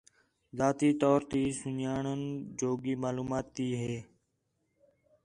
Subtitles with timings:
[0.57, 2.21] ذاتی طور تی سُن٘ڄاݨن
[2.59, 3.95] جوڳی معلومات تی ہِے